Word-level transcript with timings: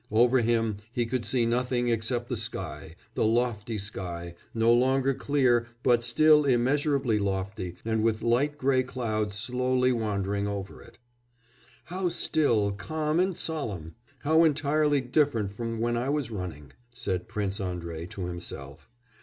Over 0.11 0.39
him, 0.41 0.77
he 0.91 1.05
could 1.05 1.25
see 1.25 1.45
nothing 1.45 1.89
except 1.89 2.27
the 2.27 2.35
sky, 2.35 2.95
the 3.13 3.23
lofty 3.23 3.77
sky, 3.77 4.33
no 4.51 4.73
longer 4.73 5.13
clear 5.13 5.67
but 5.83 6.03
still 6.03 6.43
immeasurably 6.43 7.19
lofty 7.19 7.75
and 7.85 8.01
with 8.01 8.23
light 8.23 8.57
grey 8.57 8.81
clouds 8.81 9.35
slowly 9.35 9.91
wandering 9.91 10.47
over 10.47 10.81
it. 10.81 10.97
"'How 11.83 12.09
still, 12.09 12.71
calm, 12.71 13.19
and 13.19 13.37
solemn! 13.37 13.93
How 14.21 14.43
entirely 14.43 15.01
different 15.01 15.51
from 15.51 15.77
when 15.77 15.95
I 15.95 16.09
was 16.09 16.31
running,' 16.31 16.71
said 16.91 17.27
Prince 17.27 17.61
Andrei 17.61 18.07
to 18.07 18.25
himself. 18.25 18.89